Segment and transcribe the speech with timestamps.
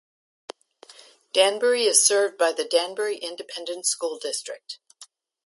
[1.31, 4.79] Danbury is served by the Danbury Independent School District.